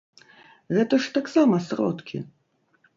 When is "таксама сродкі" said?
1.19-2.17